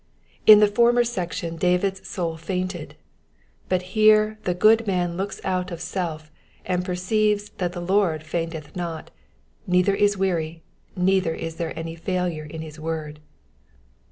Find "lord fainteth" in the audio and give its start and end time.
7.81-8.75